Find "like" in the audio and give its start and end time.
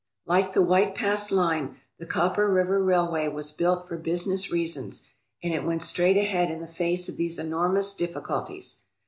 0.25-0.53